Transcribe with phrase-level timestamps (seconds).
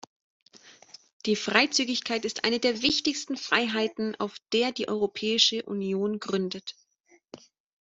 [1.27, 6.73] Die Freizügigkeit ist eine der wichtigsten Freiheiten, auf der die Europäische Union gründet.